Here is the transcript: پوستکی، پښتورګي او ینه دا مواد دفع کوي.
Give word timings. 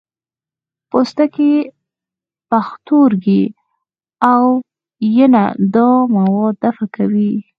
پوستکی، 0.89 1.53
پښتورګي 2.49 3.43
او 4.31 4.45
ینه 5.15 5.45
دا 5.73 5.89
مواد 6.13 6.53
دفع 6.63 6.85
کوي. 6.95 7.31